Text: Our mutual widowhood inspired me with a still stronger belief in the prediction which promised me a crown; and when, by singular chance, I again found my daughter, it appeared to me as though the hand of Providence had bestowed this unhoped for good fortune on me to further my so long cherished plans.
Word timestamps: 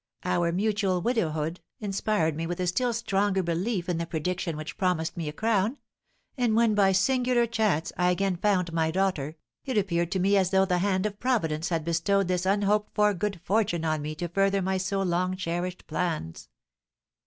Our 0.23 0.51
mutual 0.51 0.99
widowhood 0.99 1.59
inspired 1.79 2.35
me 2.35 2.47
with 2.47 2.59
a 2.59 2.65
still 2.65 2.91
stronger 2.91 3.43
belief 3.43 3.87
in 3.87 3.99
the 3.99 4.07
prediction 4.07 4.57
which 4.57 4.75
promised 4.75 5.15
me 5.15 5.29
a 5.29 5.31
crown; 5.31 5.77
and 6.35 6.55
when, 6.55 6.73
by 6.73 6.91
singular 6.91 7.45
chance, 7.45 7.91
I 7.97 8.09
again 8.09 8.37
found 8.37 8.73
my 8.73 8.89
daughter, 8.89 9.35
it 9.63 9.77
appeared 9.77 10.11
to 10.13 10.19
me 10.19 10.37
as 10.37 10.49
though 10.49 10.65
the 10.65 10.79
hand 10.79 11.05
of 11.05 11.19
Providence 11.19 11.69
had 11.69 11.85
bestowed 11.85 12.27
this 12.29 12.47
unhoped 12.47 12.95
for 12.95 13.13
good 13.13 13.41
fortune 13.43 13.85
on 13.85 14.01
me 14.01 14.15
to 14.15 14.27
further 14.27 14.59
my 14.63 14.77
so 14.77 15.03
long 15.03 15.37
cherished 15.37 15.85
plans. 15.85 16.49